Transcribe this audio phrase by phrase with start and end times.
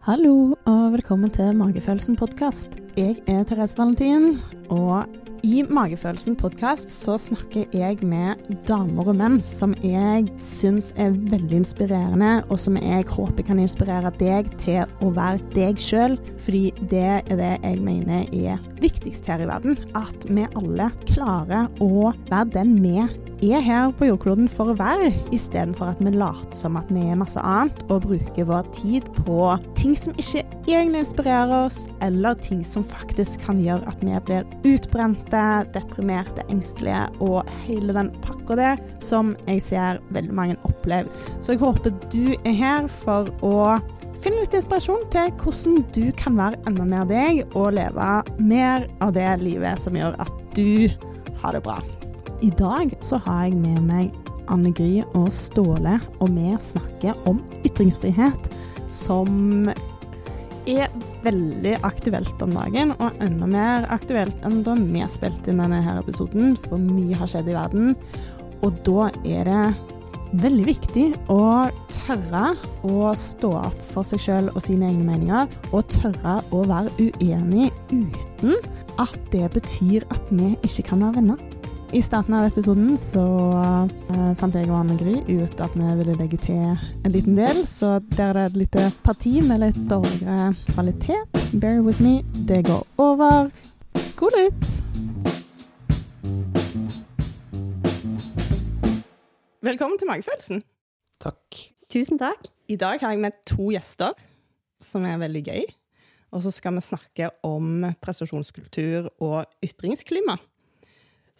[0.00, 2.78] Hallo og velkommen til Magefølelsen podkast.
[2.96, 4.38] Jeg er Therese Valentin,
[4.72, 5.04] og
[5.46, 11.62] i Magefølelsen podkast så snakker jeg med damer og menn som jeg syns er veldig
[11.62, 17.06] inspirerende, og som jeg håper kan inspirere deg til å være deg sjøl, fordi det
[17.22, 19.80] er det jeg mener er viktigst her i verden.
[19.98, 22.98] At vi alle klarer å være den vi
[23.40, 27.18] er her på jordkloden for å være, istedenfor at vi later som at vi er
[27.20, 32.60] masse annet og bruker vår tid på ting som ikke egentlig inspirerer oss, eller ting
[32.66, 34.48] som faktisk kan gjøre at vi blir
[35.30, 41.08] utbrente, deprimerte, engstelige og hele den pakka der som jeg ser veldig mange opplever.
[41.40, 43.78] Så jeg håper du er her for å
[44.20, 49.14] finne litt inspirasjon til hvordan du kan være enda mer deg og leve mer av
[49.14, 50.90] det livet som gjør at du
[51.40, 51.80] har det bra.
[52.42, 54.10] I dag så har jeg med meg
[54.50, 58.48] Anne Gry og Ståle, og vi snakker om ytringsfrihet,
[58.90, 59.68] som
[60.68, 60.90] er
[61.24, 66.00] veldig aktuelt om dagen, og enda mer aktuelt enn da vi spilte inn denne her
[66.02, 67.94] episoden, for mye har skjedd i verden.
[68.60, 69.64] Og da er det
[70.40, 71.40] veldig viktig å
[71.90, 72.52] tørre
[72.86, 77.70] å stå opp for seg sjøl og sine egne meninger, og tørre å være uenig
[77.90, 78.60] uten
[79.00, 81.49] at det betyr at vi ikke kan være venner.
[81.90, 86.12] I starten av episoden så uh, fant jeg og Anne Gry ut at vi ville
[86.14, 90.52] legge til en liten del, så der er det et lite parti med litt dårligere
[90.68, 91.40] kvalitet.
[91.58, 92.20] Bear with me.
[92.46, 93.50] Det går over.
[94.20, 94.68] God lytt!
[99.66, 100.62] Velkommen til Magefølelsen.
[101.18, 101.58] Takk.
[101.90, 102.46] Tusen takk.
[102.70, 104.14] I dag har jeg med to gjester,
[104.78, 105.66] som er veldig gøy.
[106.30, 110.38] Og så skal vi snakke om prestasjonskultur og ytringsklima.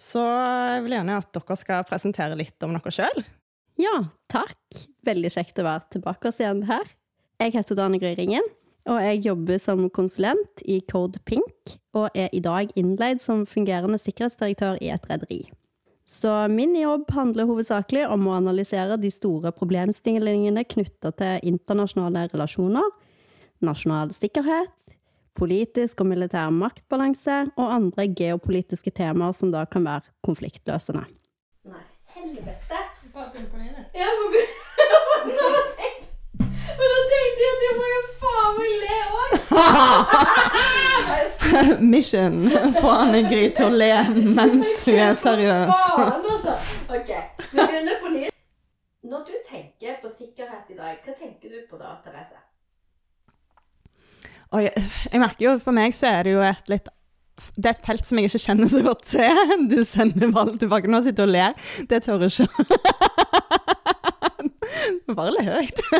[0.00, 3.20] Så jeg vil gjerne at dere skal presentere litt om dere sjøl.
[3.80, 3.96] Ja,
[4.32, 4.80] takk.
[5.04, 6.88] Veldig kjekt å være tilbake oss igjen her.
[7.40, 8.44] Jeg heter Dane Grøyringen,
[8.88, 14.00] og jeg jobber som konsulent i Code Pink, og er i dag innleid som fungerende
[14.00, 15.40] sikkerhetsdirektør i et rederi.
[16.10, 22.88] Så min jobb handler hovedsakelig om å analysere de store problemstillingene knytta til internasjonale relasjoner,
[23.64, 24.72] nasjonal sikkerhet,
[25.38, 31.04] politisk og militær maktbalanse og andre geopolitiske temaer som da kan være konfliktløsende.
[31.70, 31.84] Nei,
[32.16, 32.78] helvete!
[33.14, 33.64] Bare begynn på det.
[33.92, 34.60] Begynne
[36.80, 39.30] Men da tenkte jeg at jeg må jo faen meg le òg!
[41.92, 42.36] Mission
[42.78, 43.90] få Anne Gry til å le
[44.36, 45.82] mens hun er seriøs.
[45.96, 46.54] Faen, altså.
[46.86, 47.10] Ok,
[47.50, 48.36] vi begynner på nytt.
[49.10, 52.38] Når du tenker på sikkerhet i dag, hva tenker du på da, Therese?
[54.50, 54.72] Og jeg,
[55.12, 56.88] jeg merker jo, for meg så er det jo et litt
[57.56, 59.38] det er et felt som jeg ikke kjenner så godt til.
[59.72, 61.52] Du sender ball tilbake nå og sitter og ler.
[61.88, 62.66] Det tør jeg ikke.
[65.16, 65.80] Bare le høyt.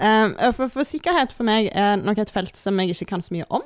[0.00, 3.34] um, for, for, sikkerhet for meg er nok et felt som jeg ikke kan så
[3.36, 3.64] mye om.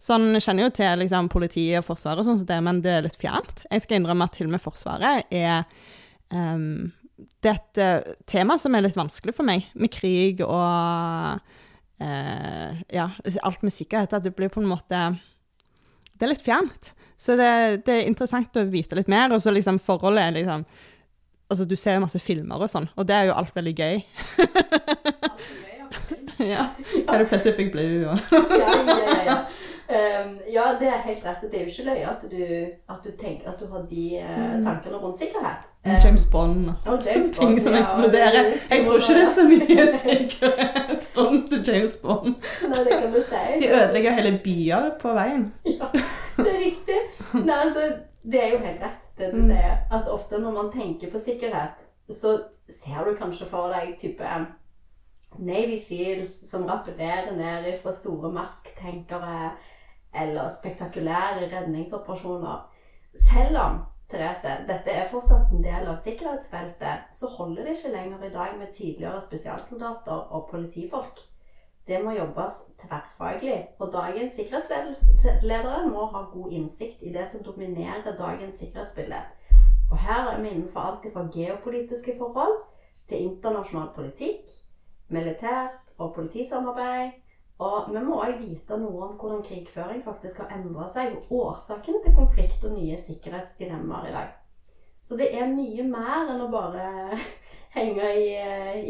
[0.00, 3.20] Sånn, Jeg kjenner jo til liksom, politiet og Forsvaret, og sånt, men det er litt
[3.20, 3.58] fjernt.
[3.68, 5.58] Jeg skal innrømme at til og med Forsvaret er
[6.32, 6.90] um,
[7.42, 11.40] det er et uh, tema som er litt vanskelig for meg, med krig og
[12.00, 13.10] eh, Ja,
[13.42, 14.14] alt med sikkerhet.
[14.16, 15.02] At det blir på en måte
[16.14, 16.92] Det er litt fjernt.
[17.20, 19.32] Så det, det er interessant å vite litt mer.
[19.34, 20.64] Og så liksom forholdet er liksom
[21.50, 23.96] Altså, du ser jo masse filmer og sånn, og det er jo alt veldig gøy.
[26.52, 26.68] ja.
[27.08, 29.34] Hva er det Pacific Blue og ja, ja, ja, ja.
[29.90, 31.40] Um, ja, det er helt rett.
[31.50, 32.42] Det er jo ikke løye at du,
[32.94, 35.64] at du tenker at du har de uh, tankene rundt sikkerhet.
[35.86, 38.50] Um, James Bond og James ting Bond, som ja, eksploderer.
[38.70, 42.34] Jeg tror ikke det er så mye sikkerhet rundt James Bond.
[42.70, 43.42] Nei, det kan du si.
[43.64, 45.48] De ødelegger hele byer på veien.
[45.66, 45.90] Ja,
[46.38, 47.00] det er riktig.
[47.34, 47.88] Nei, altså,
[48.32, 49.50] det er jo helt rett, det du Mm.
[49.50, 49.76] sier.
[49.90, 51.74] At ofte når man tenker på sikkerhet,
[52.10, 52.36] så
[52.70, 54.30] ser du kanskje for deg type
[55.38, 59.50] Navy Seals som rapporterer ned fra store Maersk-tenkere,
[60.14, 62.66] eller spektakulære redningsoperasjoner.
[63.14, 68.24] Selv om Therese, dette er fortsatt en del av sikkerhetsfeltet, så holder det ikke lenger
[68.26, 71.20] i dag med tidligere spesialsoldater og politifolk.
[71.86, 78.14] Det må jobbes tverrfaglig, og dagens sikkerhetsledere må ha god innsikt i det som dominerer
[78.18, 79.22] dagens sikkerhetsbilde.
[79.90, 82.58] Og her er vi innenfor alt fra geopolitiske forhold
[83.10, 84.42] til internasjonal politikk,
[85.10, 87.10] militært og politisamarbeid.
[87.60, 92.00] Og vi må òg vite noe om hvordan krigføring faktisk har endra seg, og årsakene
[92.04, 94.30] til konflikt og nye sikkerhetsdilemmaer i dag.
[95.04, 96.84] Så det er mye mer enn å bare
[97.76, 98.26] henge i,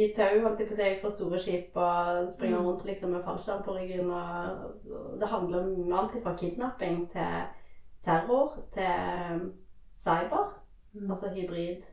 [0.04, 3.62] i tau holdt jeg på å fra store skip og springe rundt liksom med fallskjerm
[3.66, 4.10] på ryggen.
[4.10, 7.50] Og, det handler om alt fra kidnapping til
[8.06, 9.46] terror til
[10.00, 10.54] cyber,
[11.06, 11.89] altså hybrid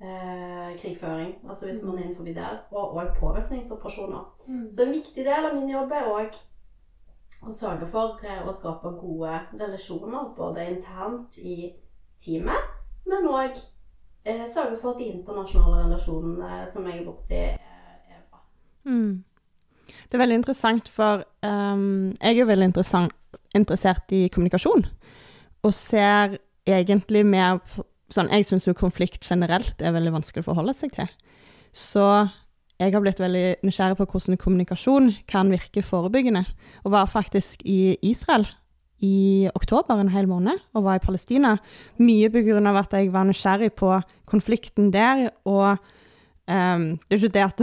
[0.00, 4.24] eh, krigføring, altså hvis man er innenfor der, og òg påvirkningsoperasjoner.
[4.70, 6.38] Så en viktig del av min jobb er òg
[7.40, 11.72] å sørge for eh, å skape gode relasjoner, både internt i
[12.20, 12.76] teamet,
[13.08, 13.56] men òg
[14.24, 18.44] eh, sørge for at de internasjonale relasjonene som jeg er borti, er, bra.
[18.84, 19.24] Mm.
[20.10, 23.16] Det er veldig interessant, for um, jeg er jo veldig interessant,
[23.54, 24.84] interessert i kommunikasjon.
[25.62, 27.60] Og ser egentlig mer
[28.10, 31.10] sånn, Jeg syns jo konflikt generelt er veldig vanskelig å forholde seg til.
[31.72, 32.04] Så
[32.80, 36.46] jeg har blitt veldig nysgjerrig på hvordan kommunikasjon kan virke forebyggende.
[36.84, 38.46] Og var faktisk i Israel
[39.04, 41.56] i oktober en hel måned, og var i Palestina.
[42.00, 42.28] Mye
[42.68, 45.76] av at jeg var nysgjerrig på konflikten der, og
[46.46, 47.60] um, det er ikke det at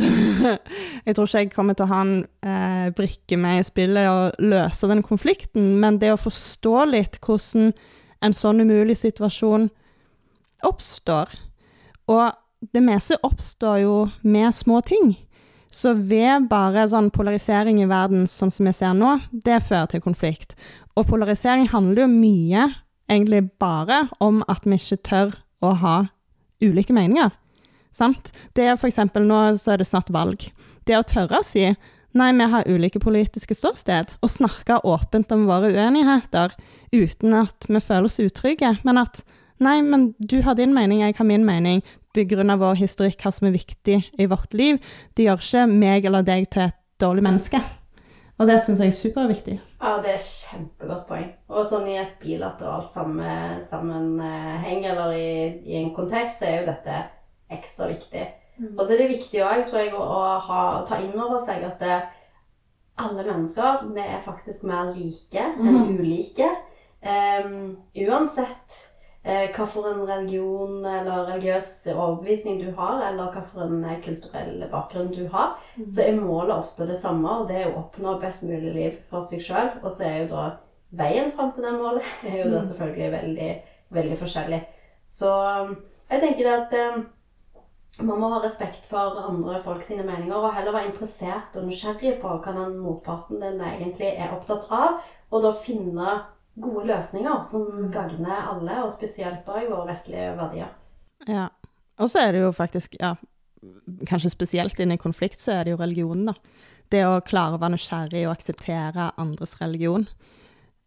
[1.08, 2.16] Jeg tror ikke jeg kommer til å ha en
[2.46, 7.72] uh, brikke med i spillet og løse den konflikten, men det å forstå litt hvordan
[8.22, 9.70] en sånn umulig situasjon
[10.66, 11.32] oppstår.
[12.08, 12.32] Og
[12.74, 15.16] det meste oppstår jo med små ting.
[15.72, 20.04] Så ved bare sånn polarisering i verden sånn som vi ser nå, det fører til
[20.04, 20.56] konflikt.
[20.98, 22.70] Og polarisering handler jo mye,
[23.12, 25.98] egentlig bare, om at vi ikke tør å ha
[26.64, 27.30] ulike meninger.
[27.94, 28.32] Sant?
[28.56, 30.48] Det er eksempel nå så er det snart valg.
[30.88, 31.68] Det å tørre å si
[32.18, 36.56] nei, vi har ulike politiske ståsted, og snakke åpent om våre uenigheter
[36.96, 39.22] uten at vi føler oss utrygge, men at
[39.64, 41.82] Nei, men du har din mening, jeg har min mening.
[42.14, 44.78] Begrunna vår historikk, hva som er viktig i vårt liv.
[45.18, 47.62] Det gjør ikke meg eller deg til et dårlig menneske.
[48.38, 49.56] Og det syns jeg er superviktig.
[49.82, 51.30] Ja, det er kjempegodt poeng.
[51.50, 55.32] Og sånn i et bilateralt sammenheng eller i,
[55.66, 57.00] i, en kontekst, så er jo dette
[57.54, 58.28] ekstra viktig.
[58.58, 58.76] Mm.
[58.76, 61.82] Og så er det viktig òg, tror jeg, å, ha, ta inn over seg at
[61.82, 61.98] det,
[63.02, 65.98] alle mennesker vi er faktisk mer like enn mm.
[65.98, 66.50] ulike.
[66.98, 68.87] Um, uansett
[69.28, 75.28] eh, en religion eller religiøs overbevisning du har, eller hva for en kulturell bakgrunn du
[75.34, 75.88] har, mm.
[75.88, 79.26] så er målet ofte det samme, og det er å oppnå best mulig liv for
[79.26, 79.74] seg sjøl.
[79.84, 80.48] Og så er jo da
[80.96, 82.72] veien fram til det målet er jo da mm.
[82.72, 83.52] selvfølgelig veldig,
[84.00, 84.64] veldig forskjellig.
[85.18, 85.78] Så um,
[86.08, 86.98] jeg tenker at eh,
[88.06, 92.18] man må ha respekt for andre folk sine meninger, og heller være interessert og nysgjerrig
[92.22, 95.00] på hva den motparten din egentlig er opptatt av,
[95.32, 96.18] og da finne
[96.62, 97.88] gode løsninger som mm.
[97.94, 100.74] gagner alle, og spesielt da i våre vestlige verdier.
[101.28, 101.48] Ja.
[101.98, 103.16] Og så er det jo faktisk, ja,
[104.10, 106.66] kanskje spesielt inne i konflikt, så er det jo religionen, da.
[106.88, 110.06] Det å klare å være nysgjerrig og akseptere andres religion.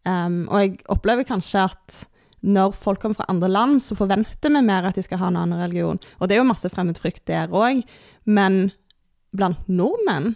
[0.01, 1.99] Um, og jeg opplever kanskje at
[2.41, 5.37] når folk kommer fra andre land, så forventer vi mer at de skal ha en
[5.43, 5.99] annen religion.
[6.17, 7.83] Og det er jo masse fremmedfrykt der òg,
[8.25, 8.71] men
[9.37, 10.33] blant nordmenn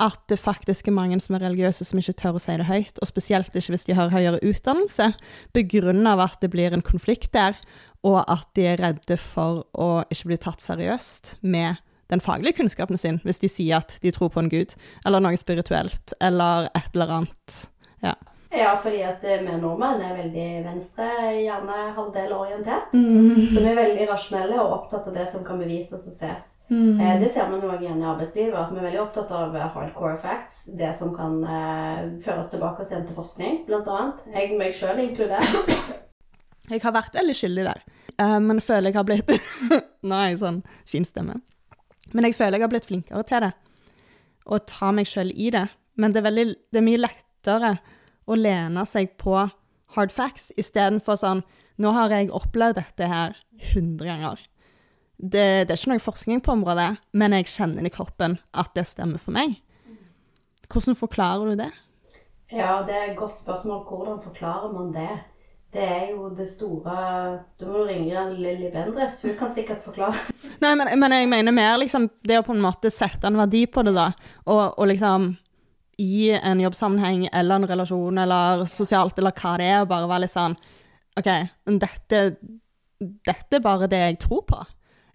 [0.00, 2.98] at det faktisk er mange som er religiøse som ikke tør å si det høyt,
[3.00, 5.12] og spesielt ikke hvis de har høyere utdannelse,
[5.56, 7.58] begrunna av at det blir en konflikt der,
[8.06, 12.98] og at de er redde for å ikke bli tatt seriøst med den faglige kunnskapen
[12.98, 14.74] sin, hvis de sier at de tror på en gud,
[15.06, 17.58] eller noe spirituelt, eller et eller annet.
[18.02, 18.16] Ja.
[18.50, 21.06] Ja, fordi at eh, vi nordmenn er veldig venstre,
[21.38, 22.96] gjerne halvdelorientert.
[22.96, 23.44] Mm.
[23.52, 26.48] Så vi er veldig rasjonelle og opptatt av det som kan bevises og ses.
[26.70, 27.00] Mm.
[27.00, 29.56] Eh, det ser man jo òg igjen i arbeidslivet, at vi er veldig opptatt av
[29.58, 30.60] eh, hardcore facts.
[30.80, 34.20] Det som kan eh, føre oss tilbake igjen til forskning, annet.
[34.36, 35.74] Jeg meg sjøl inkludert.
[36.70, 37.80] Jeg har vært veldig skyldig der,
[38.22, 39.32] uh, men føler jeg har blitt
[40.12, 41.40] Nei, sånn fin stemme.
[42.14, 43.48] Men jeg føler jeg har blitt flinkere til det,
[44.46, 45.64] å ta meg sjøl i det.
[45.98, 47.72] Men det er, veldig, det er mye lettere
[48.22, 49.34] å lene seg på
[49.96, 51.42] hard facts istedenfor sånn
[51.82, 53.34] Nå har jeg opplevd dette her
[53.72, 54.46] 100 ganger
[55.20, 58.86] det, det, er ikke noe forskning på området, men jeg kjenner i kroppen at det
[58.88, 59.58] stemmer for meg.
[60.70, 61.72] Hvordan forklarer du det?
[62.50, 63.84] Ja, det er et godt spørsmål.
[63.88, 65.10] Hvordan forklarer man det?
[65.70, 66.94] Det er jo det store
[67.60, 69.22] Du må ringe Lilly Bendriss.
[69.22, 70.16] Hun kan sikkert forklare.
[70.62, 73.66] Nei, men, men, jeg mener mer liksom det å på en måte sette en verdi
[73.70, 74.08] på det, da.
[74.48, 75.30] Og, og liksom
[76.00, 80.24] i en jobbsammenheng eller en relasjon eller sosialt eller hva det er, og bare være
[80.24, 80.56] litt sånn
[81.20, 81.28] OK,
[81.82, 82.20] dette,
[82.98, 84.60] dette er bare det jeg tror på.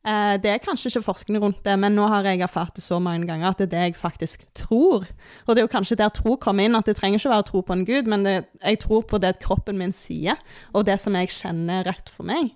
[0.05, 2.99] Eh, det er kanskje ikke forskning rundt det, men nå har jeg erfart det så
[3.01, 5.07] mange ganger at det er det jeg faktisk tror.
[5.45, 7.61] Og det er jo kanskje der tro kommer inn, at det trenger ikke være tro
[7.65, 10.37] på en gud, men det, jeg tror på det kroppen min sier,
[10.73, 12.53] og det som jeg kjenner er rett for meg.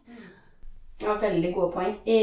[1.01, 1.97] Ja, veldig gode poeng.
[2.05, 2.19] I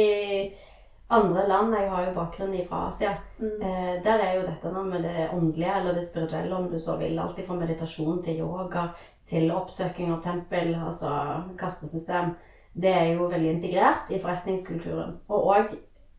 [1.11, 3.59] andre land, jeg har jo bakgrunn fra Asia, mm.
[3.66, 7.18] eh, der er jo dette med det åndelige eller det spirituelle, om du så vil.
[7.18, 8.92] Alt fra meditasjon til yoga
[9.26, 11.11] til oppsøking av tempel, altså
[11.59, 12.37] kastesystem
[12.76, 15.16] det er jo veldig integrert i forretningskulturen.
[15.33, 15.76] Og òg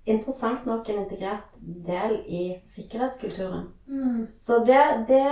[0.08, 3.68] interessant nok en integrert del i sikkerhetskulturen.
[3.88, 4.28] Mm.
[4.40, 5.24] Så det, det,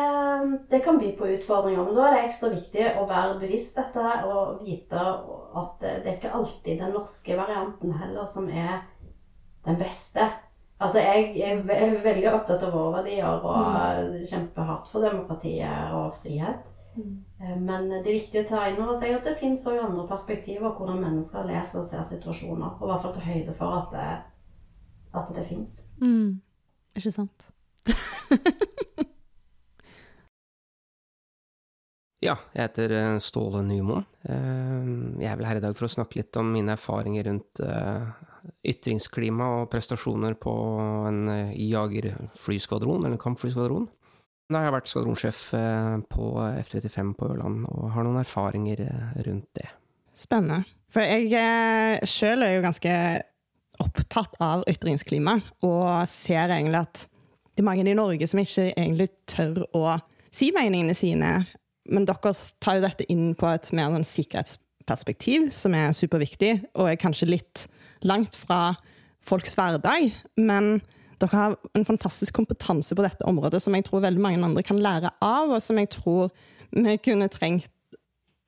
[0.71, 1.83] det, kan by på utfordringer.
[1.83, 5.05] Men da er det ekstra viktig å være bevisst dette og vite
[5.55, 8.83] at det, er ikke alltid den norske varianten heller som er
[9.65, 10.27] den beste.
[10.75, 16.65] Altså, jeg er veldig opptatt av våre verdier og kjemper hardt for demokratiet og frihet.
[16.97, 20.07] Eh, Men det er viktig å ta inn over seg at det finnes også andre
[20.07, 22.77] perspektiver hvordan mennesker leser og ser situasjoner.
[22.79, 24.07] Og i hvert fall ta høyde for at det,
[25.21, 25.69] at det fins.
[26.01, 26.39] Mm.
[26.95, 27.49] Ikke sant?
[32.23, 34.05] Ja, jeg heter eh, Ståle Nymoen.
[34.25, 34.87] Eh,
[35.21, 37.61] Jeg er vel her i dag for å snakke litt om mine erfaringer rundt
[38.65, 40.53] ytringsklima og prestasjoner på
[41.09, 41.21] en
[41.53, 43.87] jagerflyskvadron, eller en kampflyskvadron.
[44.45, 46.27] Da har jeg vært skvadronsjef eh, på
[46.61, 49.71] F-35 på Ørland, og har noen erfaringer eh, rundt det.
[50.15, 50.61] Spennende.
[50.93, 52.93] For jeg eh, sjøl er jo ganske
[53.81, 57.07] opptatt av ytringsklima, og ser egentlig at
[57.55, 59.97] det er mange i Norge som ikke egentlig tør å
[60.35, 61.31] si meningene sine.
[61.89, 66.91] Men dere tar jo dette inn på et mer sånn sikkerhetsperspektiv, som er superviktig, og
[66.91, 67.65] er kanskje litt
[68.05, 68.75] langt fra
[69.25, 70.11] folks hverdag.
[70.37, 70.83] Men
[71.21, 74.81] dere har en fantastisk kompetanse på dette området som jeg tror veldig mange andre kan
[74.81, 76.31] lære av, og som jeg tror
[76.75, 77.71] vi kunne trengt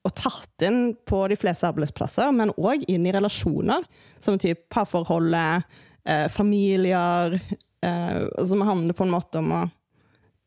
[0.07, 3.83] og tatt inn på de fleste arbeidsplasser, men òg inn i relasjoner,
[4.23, 5.67] som typ parforholdet,
[6.07, 7.35] eh, familier,
[7.83, 9.63] eh, som handler på en måte om å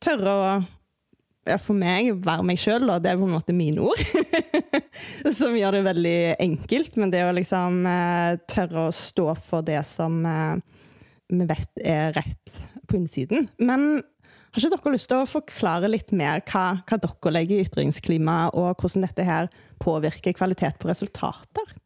[0.01, 0.53] tørre å
[1.49, 4.01] ja, for meg, være meg sjøl, og det er på en måte mine ord.
[5.39, 9.81] som gjør det veldig enkelt, men det å liksom eh, tørre å stå for det
[9.89, 10.61] som eh,
[11.31, 12.61] vi vet er rett
[12.91, 13.49] på innsiden.
[13.63, 14.03] Men
[14.51, 18.39] har ikke dere lyst til å forklare litt mer hva, hva dere legger i ytringsklima,
[18.59, 19.51] og hvordan dette her
[19.83, 21.77] påvirker kvalitet på resultater?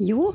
[0.00, 0.32] Jo,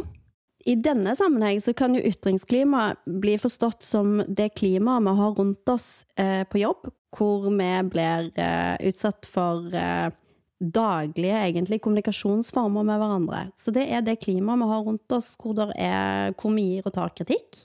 [0.69, 5.73] i denne sammenheng så kan jo ytringsklima bli forstått som det klimaet vi har rundt
[5.73, 5.87] oss
[6.21, 10.13] eh, på jobb, hvor vi blir eh, utsatt for eh,
[10.61, 13.41] daglige egentlig kommunikasjonsformer med hverandre.
[13.57, 16.93] Så det er det klimaet vi har rundt oss, hvor, er, hvor vi gir og
[16.99, 17.63] tar kritikk.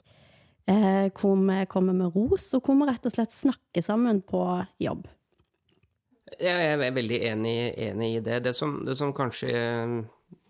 [0.67, 4.41] Eh, hvor vi kommer med ros, og hvor vi rett og slett snakker sammen på
[4.83, 5.05] jobb.
[6.43, 7.55] Jeg er veldig enig,
[7.87, 8.41] enig i det.
[8.49, 9.93] Det som, det som kanskje eh,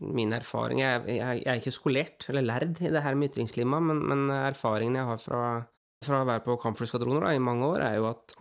[0.01, 4.01] min erfaring jeg, jeg er ikke skolert eller lærd i det her med ytringsklima, men,
[4.09, 5.43] men erfaringen jeg har fra,
[6.05, 8.33] fra å være på kampflyskvadroner i mange år, er jo at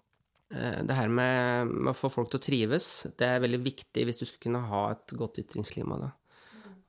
[0.57, 2.91] eh, det her med, med, å få folk til å trives,
[3.21, 6.01] det er veldig viktig hvis du skal kunne ha et godt ytringsklima.
[6.07, 6.15] Da.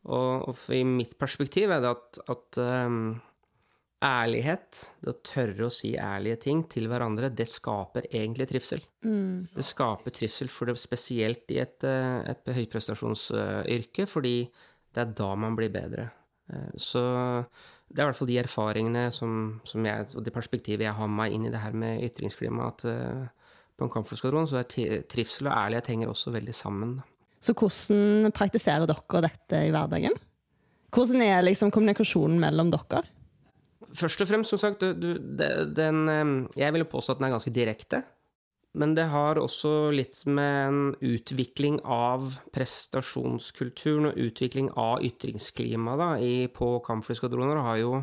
[0.07, 3.17] Og, og i mitt perspektiv er det at, at um,
[4.03, 8.83] ærlighet, det å tørre å si ærlige ting til hverandre, det skaper egentlig trivsel.
[9.05, 9.47] Mm.
[9.55, 14.51] Det skaper trivsel for det spesielt i et, eh, et høyprestasjonsyrke, fordi
[14.93, 16.11] det er da man blir bedre.
[16.51, 17.01] Eh, Så
[17.89, 21.07] det er i hvert fall de erfaringene som, som jeg, og det perspektivet jeg har
[21.07, 23.27] med meg inn i det her med ytringsklima, at eh,
[23.77, 26.97] på en kampflyskvadron så er trivsel og ærlighet henger også veldig sammen.
[27.41, 30.15] Så hvordan praktiserer dere dette i hverdagen?
[30.93, 33.03] Hvordan er liksom kommunikasjonen mellom dere?
[33.95, 38.03] Først og fremst, som sagt, du, den Jeg ville påstå at den er ganske direkte.
[38.77, 46.09] Men det har også litt med en utvikling av prestasjonskulturen og utvikling av ytringsklima da,
[46.21, 48.01] i, på kampflyskvadroner har jo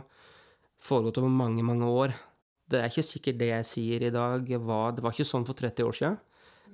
[0.82, 2.14] foregått over mange, mange år.
[2.66, 5.58] Det er ikke sikkert det jeg sier i dag var Det var ikke sånn for
[5.58, 6.18] 30 år siden.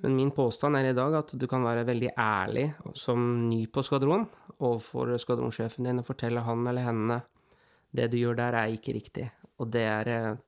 [0.00, 3.84] Men min påstand er i dag at du kan være veldig ærlig som ny på
[3.84, 4.24] skvadron
[4.56, 7.20] overfor skvadronsjefen din og fortelle han eller henne
[7.96, 9.26] det du gjør der, er ikke riktig.
[9.60, 10.38] Og det er, eh,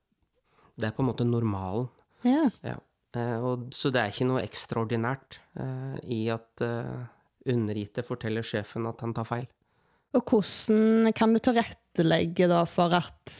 [0.79, 1.89] det er på en måte normalen.
[2.23, 2.47] Ja.
[2.63, 2.77] Ja.
[3.15, 7.03] Eh, og, så det er ikke noe ekstraordinært uh, i at uh,
[7.49, 9.49] undergitte forteller sjefen at han tar feil.
[10.13, 13.37] Og hvordan kan du tilrettelegge da for at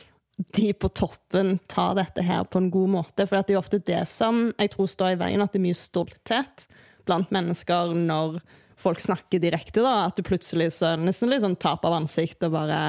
[0.58, 3.26] de på toppen tar dette her på en god måte?
[3.26, 5.68] For det er jo ofte det som jeg tror står i veien, at det er
[5.68, 6.68] mye stolthet
[7.08, 8.40] blant mennesker når
[8.80, 10.08] folk snakker direkte, da.
[10.08, 12.80] At du plutselig så nesten litt sånn tap av ansikt og bare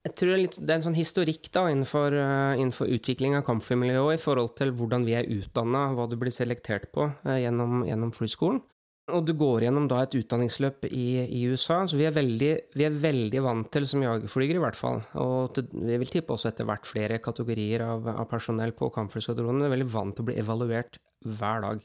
[0.00, 3.34] Jeg tror det er, litt, det er en sånn historikk da, innenfor, uh, innenfor utvikling
[3.36, 7.36] av kampflymiljøet i forhold til hvordan vi er utdanna, hva du blir selektert på uh,
[7.36, 8.62] gjennom, gjennom flyskolen.
[9.10, 12.86] Og du går gjennom da et utdanningsløp i, i USA, så vi er, veldig, vi
[12.86, 16.52] er veldig vant til, som jagerflygere i hvert fall, og til, vi vil tippe også
[16.52, 20.38] etter hvert flere kategorier av, av personell på kampflyskvadronen, er veldig vant til å bli
[20.40, 21.82] evaluert hver dag.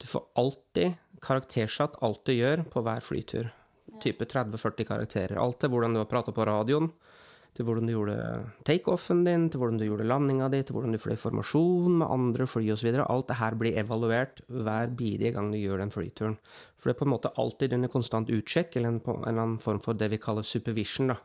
[0.00, 3.50] Du får alltid karaktersatt alt du gjør på hver flytur.
[4.02, 5.40] Type 30-40 karakterer.
[5.40, 6.90] Alt er hvordan du har prata på radioen,
[7.54, 8.16] til hvordan du gjorde
[8.66, 12.48] takeoffen din, til hvordan du gjorde landinga di, til hvordan du fløy formasjon med andre
[12.50, 12.90] fly osv.
[13.04, 16.36] Alt det her blir evaluert hver bidige gang du gjør den flyturen.
[16.78, 19.62] For det er på en måte alltid under konstant utsjekk, eller en, en eller annen
[19.62, 21.14] form for det vi kaller supervision.
[21.14, 21.20] da.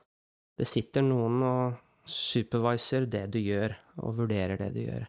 [0.60, 1.78] Det sitter noen og
[2.10, 5.06] superviser det du gjør, og vurderer det du gjør.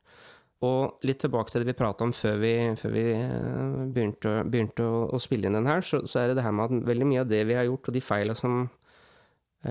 [0.69, 4.85] Og litt tilbake til det vi prata om før vi, før vi eh, begynte, begynte
[4.85, 7.23] å, spille inn den her, så, så er det det her med at veldig mye
[7.23, 8.67] av det vi har gjort, og de feila som,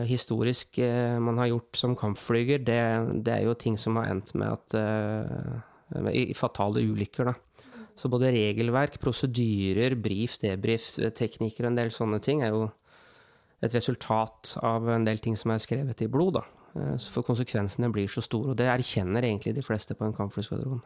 [0.05, 2.81] historisk eh, man har gjort som kampflyger, det,
[3.25, 7.33] det, er jo ting som har endt med at uh, I fatale ulykker, da.
[7.99, 12.69] Så både regelverk, prosedyrer, brief, debrief, teknikker og en del sånne ting er jo
[13.59, 16.45] et resultat av en del ting som er skrevet i blod, da.
[17.09, 20.79] For konsekvensene blir så store, og det erkjenner egentlig de fleste på en kampflyskvadron.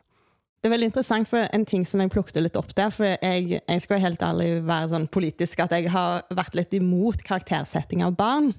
[0.64, 3.60] Det er veldig interessant, for en ting som jeg plukket litt opp der For jeg,
[3.60, 8.16] jeg skal helt ærlig være sånn politisk at jeg har vært litt imot karaktersetting av
[8.16, 8.54] barn.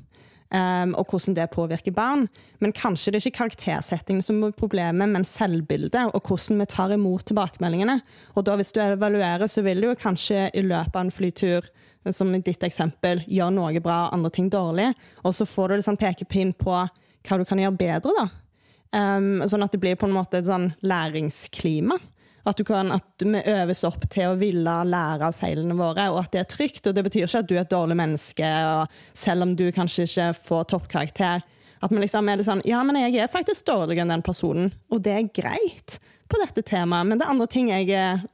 [0.55, 2.29] Um, og hvordan det påvirker barn.
[2.63, 6.93] Men kanskje det er ikke karaktersetting som er problemet, men selvbildet og hvordan vi tar
[6.95, 7.97] imot tilbakemeldingene.
[8.37, 11.67] Og da hvis du evaluerer, så vil du kanskje i løpet av en flytur
[12.13, 14.93] som i ditt eksempel, gjøre noe bra, andre ting dårlig.
[15.25, 18.27] Og så får du liksom pekepinn på hva du kan gjøre bedre, da.
[18.95, 21.97] Um, sånn at det blir på en måte et sånn læringsklima.
[22.45, 26.35] At, kan, at, vi øves opp til å ville lære av feilene våre, og at
[26.35, 26.85] det er trygt.
[26.87, 28.51] Og det betyr ikke at du er et dårlig menneske,
[29.17, 31.45] selv om du kanskje ikke får toppkarakter.
[31.85, 34.73] At vi liksom er litt sånn Ja, men jeg er faktisk dårligere enn den personen,
[34.93, 35.99] og det er greit
[36.29, 37.09] på dette temaet.
[37.09, 38.25] Men det er andre ting jeg er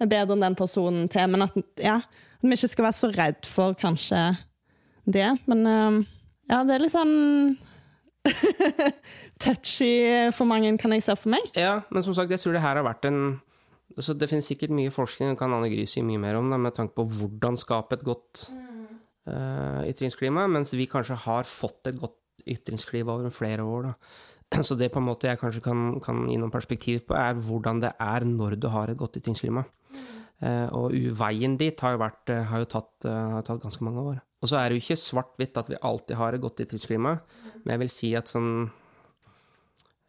[0.00, 1.30] bedre enn den personen til.
[1.30, 4.22] Men at, ja, at vi ikke skal være så redd for kanskje
[5.10, 5.28] det.
[5.50, 5.66] Men
[6.50, 7.14] ja, det er litt sånn
[9.44, 9.92] touchy
[10.36, 11.46] for mange, kan jeg se for meg.
[11.58, 13.38] Ja, men som sagt, jeg tror det her har vært en
[13.98, 16.58] så Det finnes sikkert mye forskning, det kan Anne Gry si mye mer om, da,
[16.60, 18.84] med tanke på hvordan skape et godt mm.
[19.32, 23.90] uh, ytringsklima, mens vi kanskje har fått et godt ytringsklima over flere år.
[23.90, 24.62] Da.
[24.66, 27.82] Så det på en måte jeg kanskje kan, kan gi noen perspektiv på, er hvordan
[27.82, 29.66] det er når du har et godt ytringsklima.
[29.90, 30.00] Mm.
[30.40, 34.06] Uh, og veien dit har jo, vært, uh, har jo tatt, har tatt ganske mange
[34.14, 34.20] år.
[34.40, 37.16] Og så er det jo ikke svart-hvitt at vi alltid har et godt ytringsklima,
[37.60, 38.70] men jeg vil si at sånn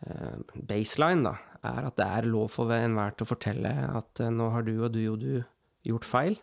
[0.07, 1.33] eh, baseline da,
[1.67, 4.73] er at det er lov for enhver til å fortelle at eh, nå har du
[4.79, 5.33] og du og du
[5.87, 6.39] gjort feil.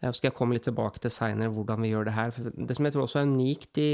[0.00, 2.36] Så skal jeg komme litt tilbake til seinere hvordan vi gjør det her.
[2.52, 3.90] Det som jeg tror også er unikt i,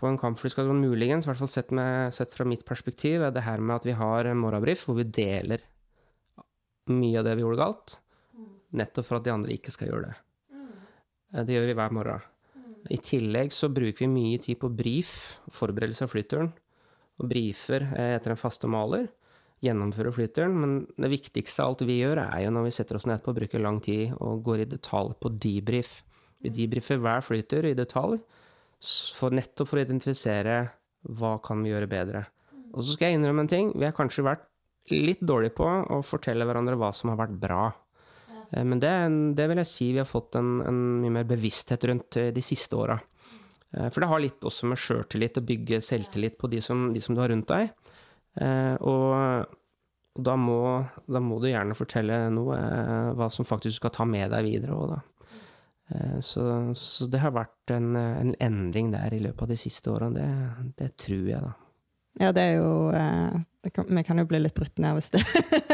[0.00, 3.44] på en kampflyskadron, muligens, i hvert fall sett, med, sett, fra mitt perspektiv, er det
[3.44, 5.66] her med at vi har morgenbrief hvor vi deler
[6.90, 7.96] mye av det vi gjorde galt,
[8.78, 10.16] nettopp for at de andre ikke skal gjøre det.
[11.34, 12.26] Eh, det gjør vi hver morgen.
[12.90, 15.12] I tillegg så bruker vi mye tid på brief,
[15.52, 16.52] forberedelse av flyturen.
[17.20, 19.10] Og briefer etter en faste maler.
[19.64, 20.56] Gjennomfører flyturen.
[20.56, 23.32] Men det viktigste av alt vi gjør, er jo når vi setter oss ned på
[23.32, 25.98] å bruke lang tid og går i detalj på debrief.
[26.40, 28.20] Vi debrifer hver flytur i detalj,
[29.16, 30.62] for nettopp for å identifisere
[31.20, 32.24] hva kan vi gjøre bedre.
[32.72, 33.72] Og så skal jeg innrømme en ting.
[33.76, 34.46] Vi har kanskje vært
[34.94, 37.68] litt dårlige på å fortelle hverandre hva som har vært bra.
[38.50, 38.92] Eh, men det,
[39.38, 42.44] det, vil jeg si vi har fått en, en mye mer bevissthet rundt eh, de
[42.44, 42.98] siste åra.
[43.76, 47.02] Eh, for det har litt også med sjøltillit å bygge selvtillit på de som, de
[47.02, 47.70] som, du har rundt deg.
[48.38, 49.48] Og
[50.20, 50.58] da må,
[51.10, 52.58] da må, du gjerne fortelle noe,
[53.18, 55.00] hva som faktisk skal ta med deg videre òg, da.
[56.22, 56.44] Så,
[56.78, 60.12] så, det har vært en, en, endring der i løpet av de siste åra.
[60.14, 60.28] Det,
[60.78, 61.54] det tror jeg, da.
[62.18, 65.22] Ja, det er jo eh, kan, Vi kan jo bli litt brutt ned hvis det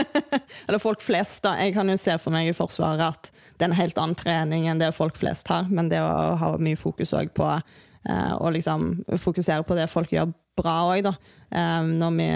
[0.69, 1.55] Eller folk flest, da.
[1.63, 4.67] Jeg kan jo se for meg i Forsvaret at det er en helt annen trening
[4.69, 8.53] enn det folk flest har, men det å ha mye fokus òg på eh, å
[8.53, 8.91] liksom
[9.23, 11.15] fokusere på det folk gjør bra òg, da.
[11.51, 12.31] Eh, når, vi,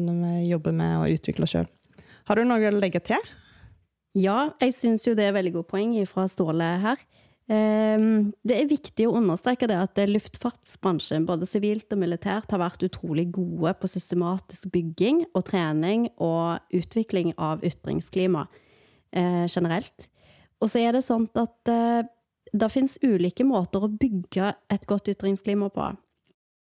[0.00, 1.68] når vi jobber med å utvikle sjøl.
[2.26, 3.34] Har du noe å legge til?
[4.16, 7.02] Ja, jeg syns jo det er veldig godt poeng fra Ståle her.
[7.52, 12.82] Ehm, det er viktig å understreke det at luftfartsbransjen, både sivilt og militært, har vært
[12.88, 18.46] utrolig gode på systematisk bygging og trening og utvikling av ytringsklima
[19.12, 20.08] eh, generelt.
[20.58, 22.08] Og så er det sånn at eh,
[22.56, 25.92] det finnes ulike måter å bygge et godt ytringsklima på.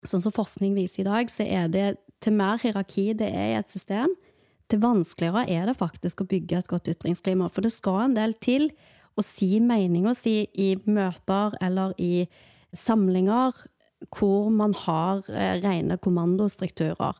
[0.04, 1.88] Sånn som forskning viser i dag, så er det
[2.24, 4.12] til mer hierarki det er i et system,
[4.70, 7.50] til vanskeligere er det faktisk å bygge et godt ytringsklima.
[7.52, 8.70] For det skal en del til
[9.14, 12.26] å si meninga si i møter eller i
[12.74, 13.60] samlinger
[14.14, 17.16] hvor man har eh, rene kommandostrukturer.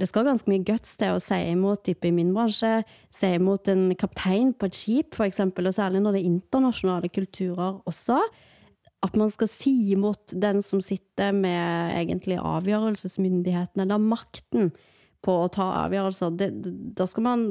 [0.00, 2.80] Det skal ganske mye guts til å si imot type i min bransje,
[3.18, 7.82] si imot en kaptein på et skip, f.eks., og særlig når det er internasjonale kulturer
[7.88, 8.18] også.
[9.02, 14.70] At man skal si imot den som sitter med egentlig avgjørelsesmyndigheten, eller makten
[15.22, 16.38] på å ta avgjørelser.
[16.94, 17.44] da skal man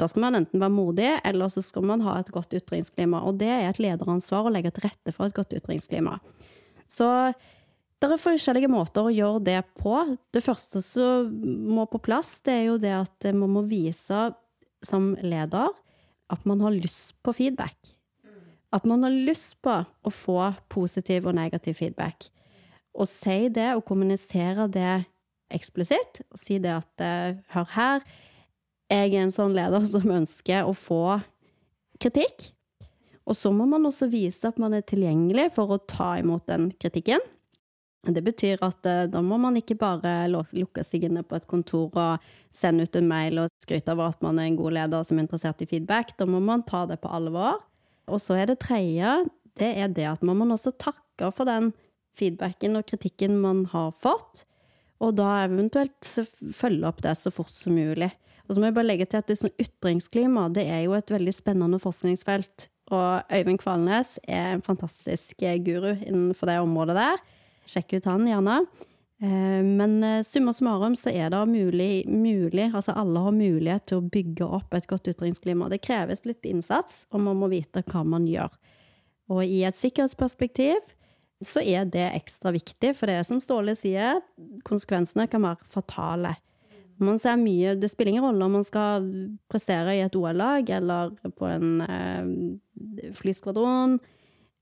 [0.00, 3.20] da skal man enten være modig, eller så skal man ha et godt ytringsklima.
[3.28, 6.14] Og det er et lederansvar å legge til rette for et godt ytringsklima.
[6.88, 7.04] Så
[8.00, 9.92] det er forskjellige måter å gjøre det på.
[10.32, 11.28] Det første som
[11.68, 14.30] må på plass, det er jo det at man må vise
[14.80, 15.68] som leder
[16.32, 17.76] at man har lyst på feedback.
[18.70, 20.38] At man har lyst på å få
[20.70, 22.28] positiv og negativ feedback.
[22.94, 25.04] Og si det og kommunisere det
[25.50, 26.22] eksplisitt.
[26.30, 27.04] Og si det at
[27.50, 28.06] hør her,
[28.90, 31.18] jeg er en sånn leder som ønsker å få
[32.02, 32.50] kritikk.
[33.30, 36.70] Og så må man også vise at man er tilgjengelig for å ta imot den
[36.80, 37.22] kritikken.
[38.00, 41.90] Det betyr at eh, da må man ikke bare lukke seg inne på et kontor
[41.92, 45.18] og sende ut en mail og skryte av at man er en god leder som
[45.18, 46.14] er interessert i feedback.
[46.16, 47.60] Da må man ta det på alvor.
[48.08, 49.20] Og så er det tredje,
[49.60, 51.72] det er det at man må også takke for den
[52.18, 54.44] feedbacken og kritikken man har fått,
[55.00, 56.08] og da eventuelt
[56.56, 58.10] følge opp det så fort som mulig.
[58.46, 61.12] Og så må jeg bare legge til at det sånn ytringsklima det er jo et
[61.12, 62.66] veldig spennende forskningsfelt.
[62.90, 67.22] Og Øyvind Kvalnes er en fantastisk guru innenfor det området der.
[67.70, 68.56] Sjekk ut han gjerne.
[69.20, 74.00] Eh, men eh, summa summarum så er det mulig, mulig, altså alle har mulighet til
[74.00, 75.68] å bygge opp et godt ytringsklima.
[75.68, 78.54] Det kreves litt innsats, og man må vite hva man gjør.
[79.30, 80.80] Og i et sikkerhetsperspektiv
[81.44, 84.22] så er det ekstra viktig, for det er som Ståle sier,
[84.66, 86.34] konsekvensene kan være fatale.
[87.00, 89.06] Man ser mye Det spiller ingen rolle om man skal
[89.48, 93.96] prestere i et OL-lag eller på en eh, flyskvadron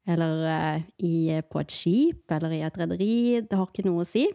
[0.09, 3.17] eller eh, i, på et skip eller i et rederi.
[3.43, 4.29] Det har ikke noe å si.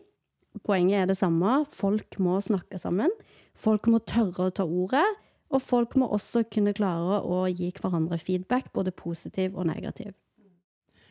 [0.61, 1.63] Poenget er det samme.
[1.73, 3.11] Folk må snakke sammen.
[3.57, 5.05] Folk må tørre å ta ordet.
[5.53, 10.13] Og folk må også kunne klare å gi hverandre feedback, både positiv og negativ.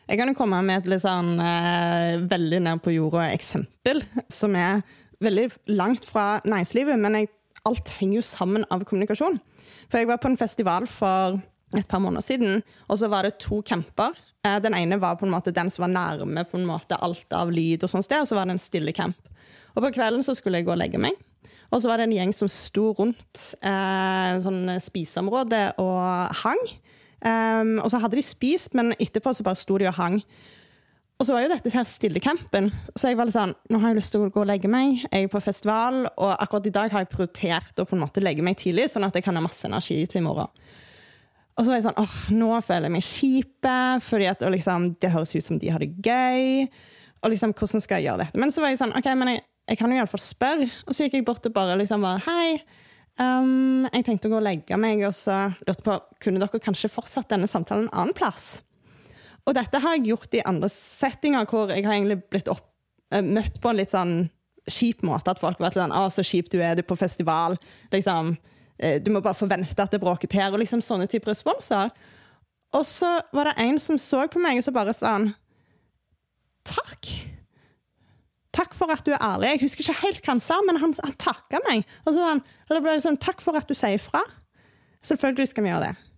[0.03, 4.57] Jeg kan jo komme med et litt sånn eh, veldig ned på jorda eksempel, som
[4.59, 4.81] er
[5.23, 7.29] veldig langt fra næringslivet, men jeg,
[7.63, 9.39] alt henger jo sammen av kommunikasjon.
[9.87, 11.39] For jeg var på en festival for
[11.71, 12.59] et par måneder siden,
[12.91, 14.11] og så var det to camper
[14.47, 17.31] Eh, den ene var på en måte den som var nærme på en måte alt
[17.35, 19.29] av lyd, og sånt sted, og så var det en stille camp.
[19.73, 21.17] Og På kvelden så skulle jeg gå og legge meg.
[21.73, 26.61] Og så var det en gjeng som sto rundt eh, sånn spiseområde og hang.
[27.23, 30.19] Um, og så hadde de spist, men etterpå så bare sto de og hang.
[31.21, 33.99] Og så var jo dette her stillecampen, så jeg var litt sånn Nå har jeg
[34.01, 35.05] lyst til å gå og legge meg.
[35.05, 38.23] Jeg er på festival, og akkurat i dag har jeg prioritert å på en måte
[38.23, 40.51] legge meg tidlig, sånn at jeg kan ha masse energi til i morgen.
[41.53, 45.35] Og så var jeg sånn åh, nå føler jeg meg kjipe, fordi liksom, det høres
[45.37, 46.67] ut som de har det gøy.
[47.23, 48.41] Og liksom, hvordan skal jeg gjøre dette?
[48.41, 50.69] Men så var jeg sånn, ok, men jeg, jeg kan jo iallfall spørre.
[50.87, 52.59] Og så gikk jeg bort og bare liksom bare Hei,
[53.21, 56.91] um, jeg tenkte å gå og legge meg, og så lurte på kunne dere kanskje
[56.91, 58.55] fortsatt denne samtalen en annen plass.
[59.47, 62.65] Og dette har jeg gjort i andre settinger hvor jeg har egentlig blitt opp,
[63.15, 64.15] uh, møtt på en litt sånn
[64.69, 65.31] kjip måte.
[65.31, 67.59] At folk har vært sånn 'Å, så kjip du er, du er på festival'.
[67.91, 68.37] liksom
[68.83, 71.93] Eh, du må bare forvente at det bråker til, og liksom sånne typer responser.
[72.73, 75.33] Og så var det en som så på meg og så bare han
[76.63, 77.09] Takk.
[78.73, 79.53] For at du er ærlig.
[79.53, 81.85] Jeg husker ikke helt hva han sa, men han, han takka meg.
[82.05, 84.23] Og så sa han eller ble sånn, Takk for at du sier ifra.
[85.05, 86.09] Selvfølgelig skal vi gjøre det.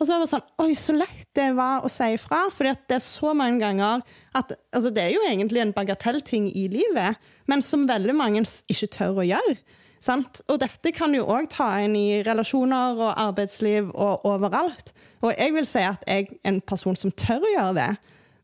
[0.00, 2.46] Og så var det sånn Oi, så lett det var å si ifra.
[2.54, 4.00] For det er så mange ganger
[4.36, 7.20] at altså Det er jo egentlig en bagatellting i livet,
[7.50, 9.58] men som veldig mange ikke tør å gjøre.
[10.00, 10.40] Sant?
[10.48, 14.94] Og dette kan du òg ta inn i relasjoner og arbeidsliv og overalt.
[15.20, 17.90] Og jeg vil si at jeg er en person som tør å gjøre det.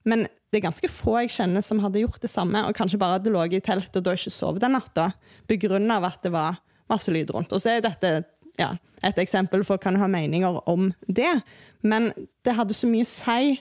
[0.06, 3.18] Men det er ganske få jeg kjenner som hadde gjort det samme, og kanskje bare
[3.18, 5.10] hadde ligget i telt og da ikke sovet den natta
[5.50, 7.52] begrunna av at det var masse lyd rundt.
[7.52, 8.12] Og så er dette
[8.60, 8.70] ja,
[9.04, 11.32] et eksempel, folk kan ha meninger om det.
[11.84, 12.12] Men
[12.46, 13.56] det hadde så mye å si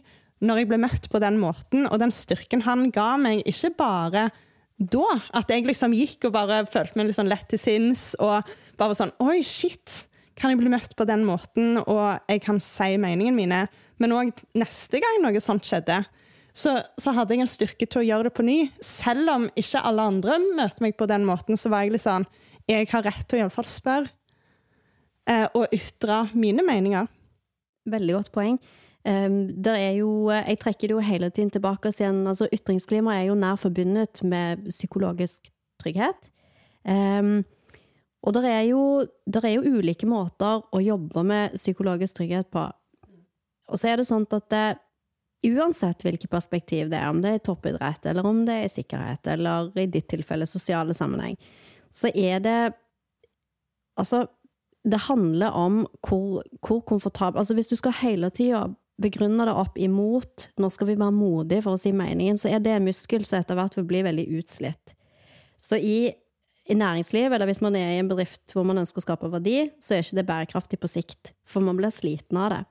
[0.45, 4.27] når jeg ble møtt på den måten, og den styrken han ga meg, ikke bare
[4.77, 5.08] da.
[5.36, 8.12] At jeg liksom gikk og bare følte meg litt sånn lett til sinns.
[8.21, 8.45] Og
[8.79, 10.03] bare sånn Oi, shit!
[10.36, 13.62] Kan jeg bli møtt på den måten, og jeg kan si meningene mine?
[14.03, 16.01] Men òg neste gang noe sånt skjedde,
[16.55, 18.59] så, så, hadde jeg en styrke til å gjøre det på ny.
[18.83, 22.27] Selv om ikke alle andre møter meg på den måten, så var jeg litt sånn
[22.69, 24.13] Jeg har rett til å iallfall spørre.
[25.27, 27.09] Eh, og ytre mine meninger.
[27.89, 28.59] Veldig godt poeng.
[29.05, 29.51] Um,
[29.93, 32.23] jo, jeg trekker det jo hele tiden tilbake igjen.
[32.27, 36.17] altså Ytringsklima er jo nær forbundet med psykologisk trygghet.
[36.85, 37.43] Um,
[38.25, 42.65] og det er, er, jo ulike måter å jobbe med psykologisk trygghet på.
[43.69, 44.65] Og så er det sånn at det,
[45.45, 49.71] uansett hvilket perspektiv det er, om det er toppidrett, eller om det er sikkerhet, eller
[49.79, 51.38] i ditt tilfelle sosiale sammenheng,
[51.93, 52.58] så er det
[53.95, 54.25] Altså,
[54.84, 58.65] det handler om hvor, hvor komfortabel Altså, hvis du skal hele tida
[59.01, 62.62] begrunne det opp imot nå skal vi være modige for å si meningen, så er
[62.63, 64.95] det muskel som etter hvert vil bli veldig utslitt.
[65.63, 66.12] Så i,
[66.67, 69.58] i næringsliv, eller hvis man er i en bedrift hvor man ønsker å skape verdi,
[69.84, 72.62] så er ikke det bærekraftig på sikt, for man blir sliten av det.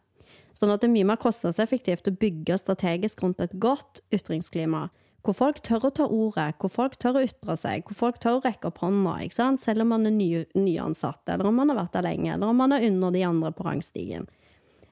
[0.54, 4.86] Sånn at det er mye mer kostnadseffektivt å bygge strategisk rundt et godt ytringsklima,
[5.24, 8.38] hvor folk tør å ta ordet, hvor folk tør å ytre seg, hvor folk tør
[8.38, 9.16] å rekke opp hånda,
[9.60, 12.60] selv om man er ny, nyansatt, eller om man har vært der lenge, eller om
[12.60, 14.28] man er under de andre på rangstigen.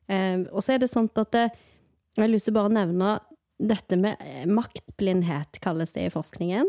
[0.09, 1.51] Eh, og så er det sånn at det,
[2.13, 3.13] Jeg har lyst til å bare nevne
[3.57, 6.69] dette med eh, maktblindhet, kalles det i forskningen.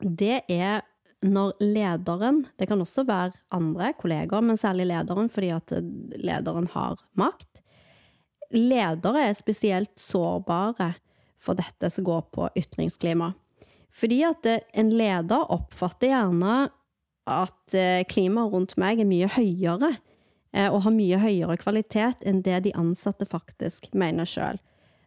[0.00, 0.82] Det er
[1.24, 5.72] når lederen Det kan også være andre kollegaer, men særlig lederen, fordi at
[6.20, 7.63] lederen har makt.
[8.54, 10.94] Ledere er spesielt sårbare
[11.42, 13.32] for dette som går på ytringsklima.
[13.94, 16.56] Fordi at eh, en leder oppfatter gjerne
[17.30, 19.94] at eh, klimaet rundt meg er mye høyere,
[20.54, 24.60] eh, og har mye høyere kvalitet enn det de ansatte faktisk mener sjøl.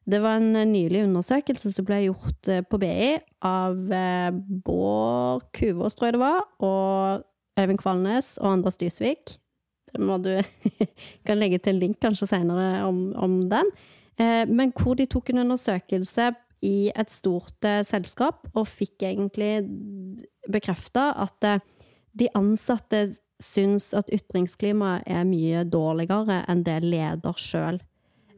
[0.08, 3.76] Det var en nylig undersøkelse som ble gjort på BI av
[4.64, 7.26] Bård Kuvås, tror jeg det var, og
[7.60, 9.36] Øyvind Kvalnes og Anders Dysvik.
[10.00, 10.34] Må du
[11.28, 13.72] kan legge til en link kanskje senere om, om den.
[14.18, 16.32] Men hvor de tok en undersøkelse
[16.66, 19.62] i et stort eh, selskap og fikk egentlig
[20.50, 21.64] bekrefta at eh,
[22.18, 23.04] de ansatte
[23.44, 27.78] syns at ytringsklimaet er mye dårligere enn det leder sjøl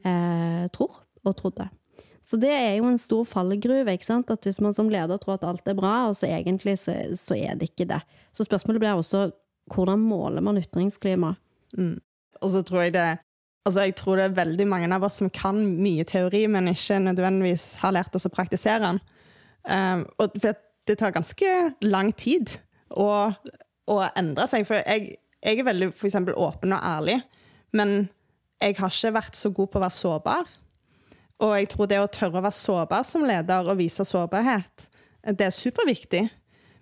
[0.04, 1.69] eh, tror og trodde.
[2.28, 3.89] Så det er jo en stor fallgruve.
[3.89, 4.30] ikke sant?
[4.30, 7.34] At Hvis man som leder tror at alt er bra, og så egentlig så, så
[7.34, 8.04] er det ikke det.
[8.38, 9.32] Så spørsmålet blir også
[9.74, 11.34] hvordan måler man ytringsklima?
[11.77, 11.97] Mm.
[12.41, 13.10] Og så tror jeg det
[13.67, 16.95] Altså, jeg tror det er veldig mange av oss som kan mye teori, men ikke
[17.03, 18.99] nødvendigvis har lært oss å praktisere den.
[19.67, 20.55] Um, og for
[20.88, 21.51] det tar ganske
[21.86, 22.55] lang tid
[22.89, 23.29] å,
[23.86, 24.65] å endre seg.
[24.65, 27.19] For jeg, jeg er veldig for eksempel, åpen og ærlig,
[27.75, 28.08] men
[28.63, 30.49] jeg har ikke vært så god på å være sårbar.
[31.45, 34.89] Og jeg tror det å tørre å være sårbar som leder og vise sårbarhet,
[35.36, 36.25] det er superviktig.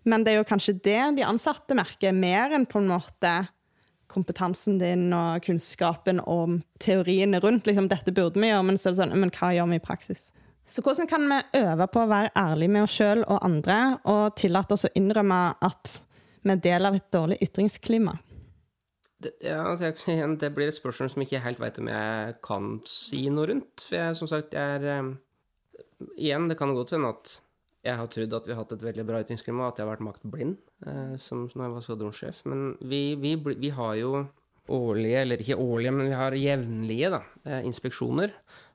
[0.08, 3.34] Men det er jo kanskje det de ansatte merker, mer enn på en måte
[4.12, 7.68] kompetansen din og kunnskapen om teoriene rundt.
[7.68, 9.84] Liksom, dette burde vi gjøre, men så er det sånn, men hva gjør vi i
[9.84, 10.30] praksis?
[10.68, 13.78] Så hvordan kan vi øve på å være ærlige med oss sjøl og andre,
[14.12, 16.00] og tillate oss å innrømme at
[16.44, 18.18] vi er del av et dårlig ytringsklima?
[19.18, 19.90] Det, ja, altså
[20.38, 23.88] det blir et spørsmål som jeg ikke helt veit om jeg kan si noe rundt.
[23.88, 25.16] For jeg, som sagt, jeg er um,
[26.14, 27.40] Igjen, det kan godt hende at
[27.88, 30.06] jeg har trodd at vi har hatt et veldig bra ytringsklima, at jeg har vært
[30.06, 32.42] maktblind eh, som, når jeg var skvadronsjef.
[32.52, 34.26] Men vi, vi, vi, har jo
[34.68, 38.34] årlige, eller ikke årlige, men vi har jevnlige da, eh, inspeksjoner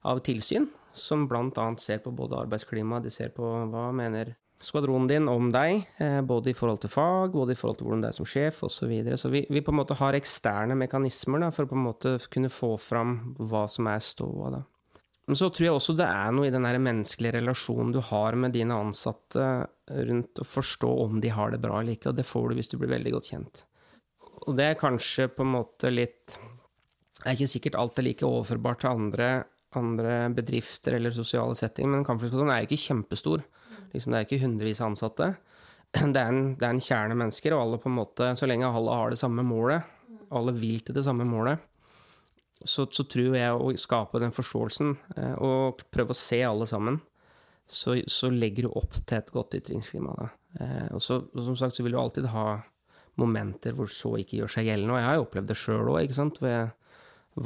[0.08, 1.66] av tilsyn, som bl.a.
[1.80, 6.52] ser på både arbeidsklima, de ser på hva mener skvadronen din om deg, eh, både
[6.52, 8.76] i forhold til fag, både i forhold til hvordan det er som sjef osv.
[8.78, 9.18] Så, videre.
[9.18, 12.14] så vi, vi, på en måte har eksterne mekanismer da, for å på en måte
[12.32, 14.62] kunne få fram hva som er ståa.
[15.30, 18.54] Men så tror jeg også det er noe i den menneskelige relasjonen du har med
[18.56, 19.44] dine ansatte
[19.86, 22.72] rundt å forstå om de har det bra eller ikke, og det får du hvis
[22.72, 23.62] du blir veldig godt kjent.
[24.48, 28.26] Og det er kanskje på en måte litt Det er ikke sikkert alt er like
[28.26, 29.28] overførbart til andre,
[29.78, 33.44] andre bedrifter eller sosiale settinger, men Kampflykskolen er jo ikke kjempestor.
[33.92, 35.32] Liksom, det er ikke hundrevis av ansatte.
[35.92, 38.64] Det er, en, det er en kjerne mennesker, og alle på en måte, så lenge
[38.64, 39.84] alle har det samme målet,
[40.32, 41.60] alle vil til det samme målet,
[42.64, 47.00] så, så, tror jeg å skape den forståelsen eh, og prøve å se alle sammen,
[47.66, 50.14] så, så legger du opp til et godt ytringsklima.
[50.18, 50.28] Da.
[50.60, 52.46] Eh, og så, som sagt, så vil du alltid ha
[53.20, 54.94] momenter hvor så ikke gjør seg gjeldende.
[54.94, 56.40] Og jeg har jo opplevd det sjøl òg, ikke sant.
[56.40, 56.70] Hvor jeg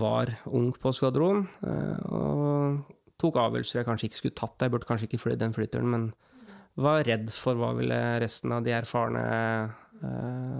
[0.02, 4.62] var ung på skvadron eh, og tok avgjørelser jeg kanskje ikke skulle tatt.
[4.62, 6.08] Jeg burde kanskje ikke flydd den flytteren, men
[6.76, 9.22] var redd for hva ville resten av de erfarne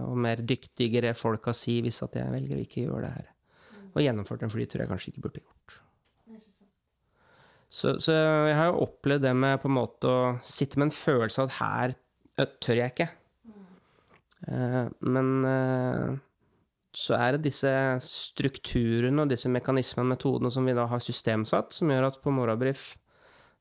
[0.07, 3.27] og mer dyktigere folka si hvis at jeg velger å ikke gjøre det her
[3.97, 5.81] og gjennomført en flytur jeg kanskje ikke burde gjort.
[7.67, 8.13] Så, så,
[8.47, 11.49] jeg har jo opplevd det med på en måte å sitte med en følelse av
[11.51, 11.97] at her
[12.63, 13.09] tør jeg ikke.
[14.47, 16.15] Uh, men uh,
[16.97, 17.73] så er det disse
[18.07, 22.33] strukturene og disse mekanismene og metodene som vi da har systemsatt, som gjør at på
[22.33, 22.95] morgenbrief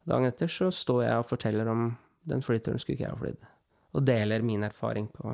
[0.05, 1.89] dagen etter så står jeg og forteller om
[2.29, 3.51] den flyturen skulle ikke jeg ha flydd.
[3.97, 5.33] Og deler min erfaring på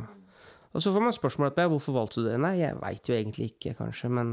[0.72, 2.40] Og så får man spørsmål om hvorfor valgte du det.
[2.40, 4.30] Nei, jeg veit jo egentlig ikke, kanskje, men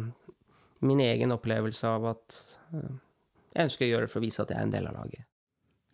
[0.85, 2.39] min egen opplevelse av at
[2.75, 2.95] uh,
[3.55, 5.25] jeg ønsker å gjøre det for å vise at jeg er en del av laget.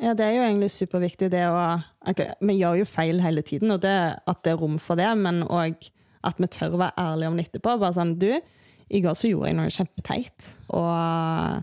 [0.03, 1.59] Ja, det er jo egentlig superviktig det å
[2.11, 3.94] okay, Vi gjør jo feil hele tiden, og det,
[4.27, 5.87] at det er rom for det, men òg
[6.25, 7.77] at vi tør å være ærlige om det etterpå.
[7.79, 8.31] Bare sånn Du,
[8.90, 11.62] i går så gjorde jeg noe kjempeteit, og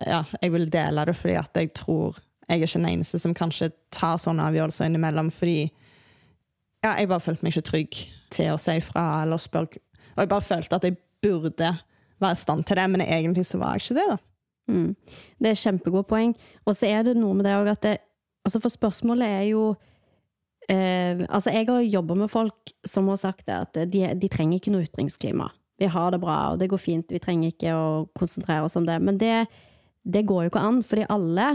[0.00, 3.34] ja, jeg vil dele det fordi at jeg tror jeg er ikke den eneste som
[3.36, 5.58] kanskje tar sånne avgjørelser innimellom, fordi
[6.84, 8.00] ja, jeg bare følte meg ikke trygg
[8.34, 9.80] til å si fra eller spørre.
[10.14, 11.70] Og jeg bare følte at jeg burde
[12.22, 14.18] være i stand til det, men egentlig så var jeg ikke det, da.
[14.70, 14.94] Mm.
[15.42, 16.34] Det er kjempegodt poeng.
[16.64, 17.96] Og så er det noe med det òg at det
[18.44, 19.74] Altså, for spørsmålet er jo
[20.68, 24.58] eh, Altså, jeg har jobba med folk som har sagt det, at de, de, trenger
[24.58, 25.48] ikke noe ytringsklima.
[25.80, 27.86] Vi har det bra, og det går fint, vi trenger ikke å
[28.18, 28.98] konsentrere oss om det.
[29.00, 29.46] Men det,
[30.04, 31.48] det går jo ikke an, fordi alle,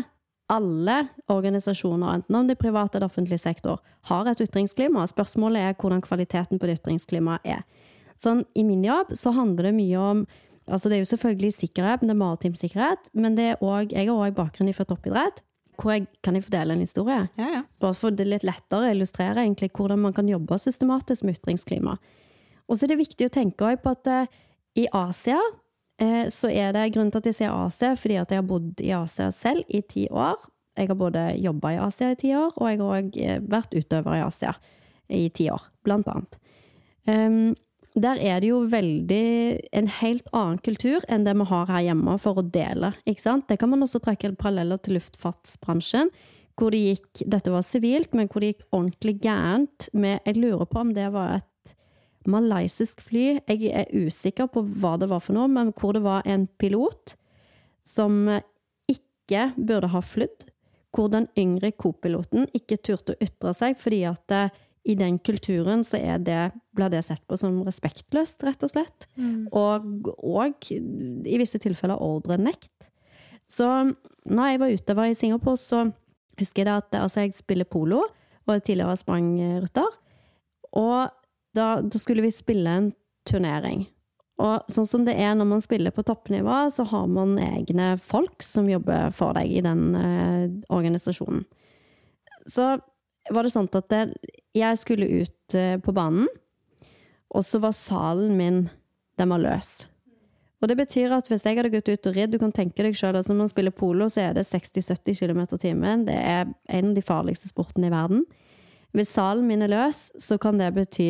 [0.50, 0.98] alle
[1.30, 5.06] organisasjoner, enten om det er privat eller offentlig sektor, har et ytringsklima.
[5.14, 7.64] Spørsmålet er hvordan kvaliteten på det ytringsklimaet er.
[8.20, 10.26] Sånn, I min jobb så handler det mye om
[10.70, 13.10] altså Det er jo selvfølgelig sikkerhet, men det er maritim sikkerhet.
[13.14, 15.44] Men det er også, jeg har òg bakgrunn fra toppidrett.
[15.80, 17.22] Hvor jeg, kan jeg fordele en historie?
[17.40, 17.62] Ja, ja.
[17.80, 21.96] Bare for det litt lettere å illustrere egentlig hvordan man kan jobbe systematisk med ytringsklima.
[22.68, 24.40] Og så er det viktig å tenke på at eh,
[24.84, 25.40] i Asia
[26.02, 28.84] eh, så er det grunnen til at jeg sier Asia, fordi at jeg har bodd
[28.84, 30.38] i Asia selv i ti år.
[30.78, 34.20] Jeg har både jobba i Asia i ti år, og jeg har òg vært utøver
[34.20, 34.54] i Asia
[35.10, 36.38] i ti år, blant annet.
[37.10, 37.56] Um,
[38.04, 39.26] der er det jo veldig
[39.76, 42.94] en helt annen kultur enn det vi har her hjemme for å dele.
[43.06, 43.48] ikke sant?
[43.50, 46.12] Det kan man også trekke paralleller til luftfartsbransjen,
[46.60, 50.68] hvor det gikk Dette var sivilt, men hvor det gikk ordentlig gærent med Jeg lurer
[50.68, 51.74] på om det var et
[52.28, 53.40] malaysisk fly.
[53.48, 57.16] Jeg er usikker på hva det var for noe, men hvor det var en pilot
[57.88, 58.28] som
[58.92, 60.50] ikke burde ha flydd.
[60.96, 64.50] Hvor den yngre co-piloten ikke turte å ytre seg fordi at det,
[64.88, 66.40] i den kulturen så er det,
[66.76, 69.08] blir det sett på som respektløst, rett og slett.
[69.20, 69.48] Mm.
[69.52, 72.72] Og, og, i visse tilfeller ordrenekt.
[73.50, 73.68] Så
[74.30, 75.84] når jeg var ute, var i Singapore, så
[76.40, 78.06] husker jeg at altså jeg spiller polo,
[78.50, 79.96] og tidligere sprangrytter.
[80.80, 81.10] Og
[81.54, 82.92] da, da, skulle vi spille en
[83.30, 83.84] turnering.
[84.40, 88.46] Og sånn som det er når man spiller på toppnivå, så har man egne folk
[88.46, 91.44] som jobber for deg i den eh, organisasjonen.
[92.50, 92.78] Så
[93.34, 93.96] var det sånn at
[94.58, 96.28] jeg skulle ut eh, på banen,
[97.30, 98.68] og så var salen min
[99.20, 99.68] Den var løs.
[100.60, 102.96] Og det betyr at hvis jeg hadde gått ut og ridd, du kan tenke deg
[102.96, 106.06] sjøl altså når man spiller polo, så er det 60-70 km i timen.
[106.08, 108.24] Det er en av de farligste sportene i verden.
[108.96, 111.10] Hvis salen min er løs, så kan det bety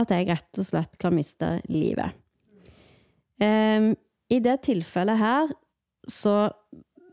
[0.00, 2.16] at jeg rett og slett kan miste livet.
[3.40, 3.92] Um,
[4.32, 5.52] I det tilfellet her
[6.08, 6.48] så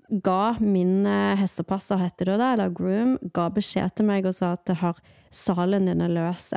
[0.09, 4.55] ga min uh, hestepasser, heter det da, eller groom, ga beskjed til meg og sa
[4.57, 4.99] at har
[5.33, 6.47] salen din er løs.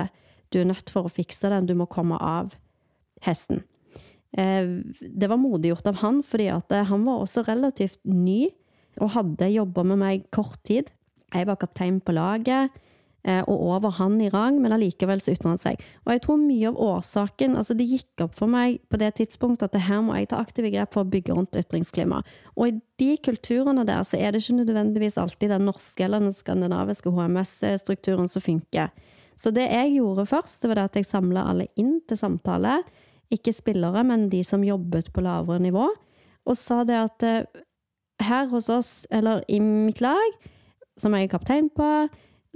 [0.52, 2.54] Du er nødt for å fikse den, du må komme av
[3.24, 3.62] hesten.
[4.32, 4.68] Eh,
[5.00, 8.48] det var modiggjort av han, fordi eh, han var også relativt ny
[9.00, 10.88] og hadde jobba med meg kort tid.
[11.32, 12.80] Jeg var kaptein på laget eh,
[13.22, 15.82] og over han i rang, men allikevel så ytrer han seg.
[16.02, 19.68] Og jeg tror mye av årsaken altså Det gikk opp for meg på det tidspunktet
[19.68, 22.18] at det her må jeg ta aktive grep for å bygge rundt ytringsklima.
[22.56, 26.34] Og i de kulturene der så er det ikke nødvendigvis alltid den norske eller den
[26.34, 28.90] skandinaviske HMS-strukturen som funker.
[29.38, 32.80] Så det jeg gjorde først, det var det at jeg samla alle inn til samtale
[33.32, 35.86] ikke spillere, men de som jobbet på lavere nivå,
[36.42, 37.62] og sa det at eh,
[38.22, 40.36] her hos oss, eller i mitt lag,
[41.00, 41.88] som jeg er kaptein på,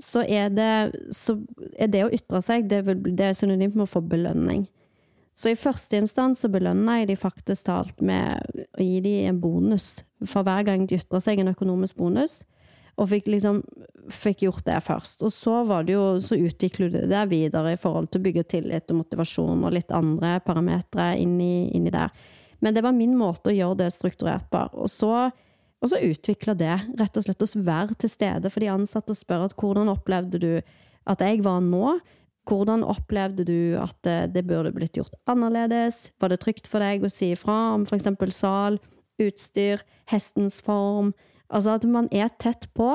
[0.02, 0.72] så er det,
[1.16, 1.38] så
[1.78, 2.82] er det å ytre seg det,
[3.16, 4.66] det er synonymt med å få belønning.
[5.36, 8.40] Så i første instans så belønner jeg de faktisk talt med
[8.72, 12.38] å gi dem en bonus for hver gang de ytrer seg, en økonomisk bonus.
[12.96, 13.60] Og fikk liksom
[14.12, 15.20] fikk gjort det først.
[15.26, 18.46] Og så var det jo, så utvikler du det videre i forhold til å bygge
[18.54, 22.14] tillit og motivasjon og litt andre parametere inni, inni, der.
[22.64, 24.62] Men det var min måte å gjøre det strukturert på.
[24.80, 25.28] Og så,
[25.84, 29.18] og så utvikle det, rett og slett å være til stede for de ansatte og
[29.18, 30.52] spørre at hvordan opplevde du
[31.06, 31.98] at jeg var nå?
[32.46, 35.98] Hvordan opplevde du at det, det burde blitt gjort annerledes?
[36.22, 38.08] Var det trygt for deg å si ifra om f.eks.
[38.34, 38.78] sal,
[39.22, 41.12] utstyr, hestens form?
[41.52, 42.94] Altså at man er tett på,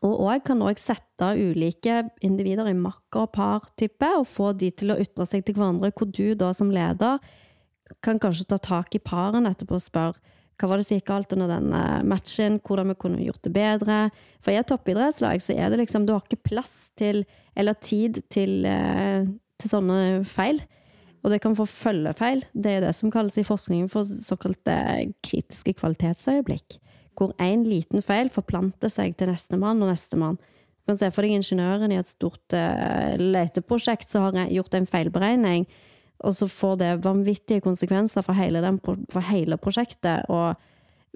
[0.00, 4.92] og òg kan òg sette ulike individer i makker- og par-type, og få de til
[4.92, 7.20] å ytre seg til hverandre, hvor du da som leder
[8.04, 11.32] kan kanskje ta tak i paren etterpå og spørre hva var det som gikk galt
[11.36, 14.00] under denne matchen, hvordan vi kunne gjort det bedre.
[14.44, 17.24] For i et toppidrettslag så er det liksom Du har ikke plass til,
[17.56, 19.24] eller tid til, eh,
[19.60, 20.60] til sånne feil.
[21.24, 22.44] Og det kan få følgefeil.
[22.52, 24.76] Det er det som kalles i forskningen for såkalte
[25.24, 26.80] kritiske kvalitetsøyeblikk
[27.20, 30.38] hvor én liten feil forplanter seg til nestemann og nestemann.
[30.40, 34.88] Du kan se for deg ingeniøren i et stort uh, leteprosjekt som har gjort en
[34.88, 35.66] feilberegning,
[36.26, 40.58] og så får det vanvittige konsekvenser for hele, den, for hele prosjektet og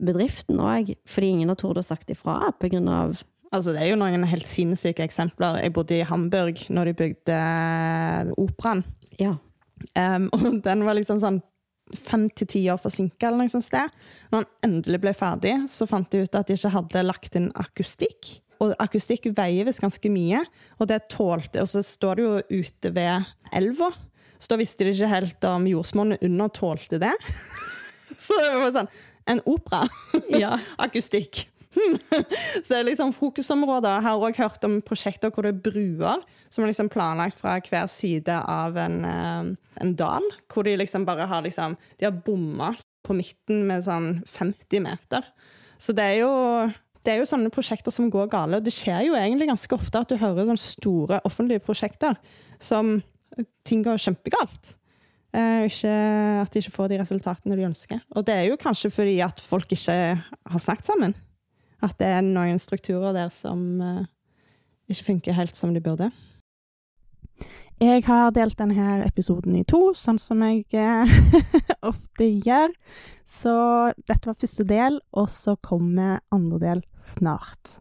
[0.00, 3.22] bedriften òg, fordi ingen har tort å sagt ifra av
[3.54, 5.60] Altså, det er jo noen helt sinnssyke eksempler.
[5.62, 7.36] Jeg bodde i Hamburg når de bygde
[8.42, 8.82] operaen.
[9.20, 9.36] Ja.
[9.94, 11.38] Um, og den var liksom sånn
[11.94, 13.92] fem til ti år forsinka, eller noe sånt sted.
[14.32, 17.52] Når han endelig ble ferdig, så fant de ut at de ikke hadde lagt inn
[17.60, 18.32] akustikk.
[18.64, 20.40] Og akustikk veier visst ganske mye,
[20.80, 23.92] og det tålte Og så står det jo ute ved elva,
[24.38, 27.14] så da visste de ikke helt om jordsmonnet under tålte det.
[28.24, 28.92] så det var sånn
[29.30, 29.86] En opera!
[30.42, 30.58] Ja.
[30.76, 31.46] akustikk.
[32.64, 33.96] så det er liksom fokusområder.
[33.96, 37.56] Jeg har òg hørt om prosjekter hvor det er bruer som er liksom planlagt fra
[37.64, 39.48] hver side av en, eh,
[39.82, 40.28] en dal.
[40.52, 42.74] Hvor de liksom bare har liksom De har bomma
[43.04, 45.24] på midten med sånn 50 meter.
[45.78, 46.32] Så det er jo
[47.04, 48.56] det er jo sånne prosjekter som går gale.
[48.56, 52.16] Og det skjer jo egentlig ganske ofte at du hører sånne store offentlige prosjekter
[52.62, 52.96] som
[53.66, 54.74] ting går kjempegalt.
[55.35, 55.94] Eh, ikke,
[56.44, 58.02] at de ikke får de resultatene de ønsker.
[58.14, 61.16] Og det er jo kanskje fordi at folk ikke har snakket sammen.
[61.82, 64.06] At det er noen strukturer der som uh,
[64.88, 66.08] ikke funker helt som de burde.
[67.82, 71.14] Jeg har delt denne episoden i to, sånn som jeg eh,
[71.90, 72.70] ofte gjør.
[73.26, 73.54] Så
[74.06, 77.80] dette var første del, og så kommer andre del snart.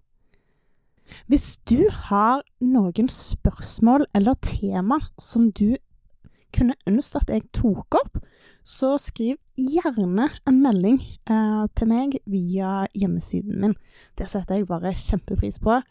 [1.31, 5.75] Hvis du har noen spørsmål eller tema som du
[6.53, 8.19] kunne ønske at jeg tok opp,
[8.63, 13.73] så skriv gjerne en melding eh, til meg via hjemmesiden min.
[14.15, 15.81] Det setter jeg bare kjempepris på.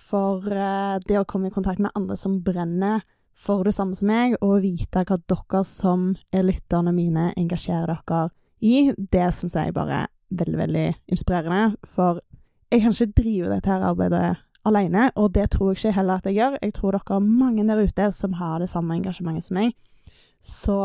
[0.00, 3.02] For eh, det å komme i kontakt med andre som brenner
[3.36, 8.28] for det samme som meg, og vite hva dere som er lytterne mine, engasjerer dere
[8.62, 11.76] i, det syns jeg bare er veldig, veldig inspirerende.
[11.88, 12.22] For
[12.72, 14.36] jeg kan ikke drive dette her arbeidet
[14.68, 16.58] alene, og det tror jeg ikke heller at jeg gjør.
[16.62, 19.74] Jeg tror dere er mange der ute som har det samme engasjementet som meg.
[20.42, 20.76] Så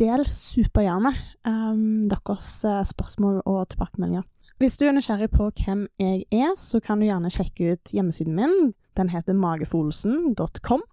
[0.00, 1.12] del supergjerne
[1.48, 4.24] um, deres uh, spørsmål og tilbakemeldinger.
[4.58, 8.36] Hvis du er nysgjerrig på hvem jeg er, så kan du gjerne sjekke ut hjemmesiden
[8.36, 8.74] min.
[8.96, 10.84] Den heter magefolsen.com.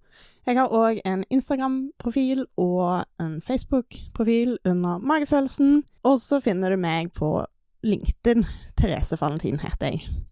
[0.47, 5.83] Jeg har òg en Instagram-profil og en Facebook-profil under Magefølelsen.
[6.03, 7.45] Og så finner du meg på
[7.85, 8.47] LinkedIn.
[8.79, 10.28] Therese Valentin heter jeg.